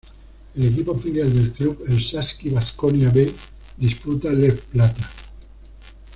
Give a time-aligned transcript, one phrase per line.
[0.55, 3.31] El equipo filial del club, el Saski Baskonia "B",
[3.77, 5.07] disputa Leb Plata.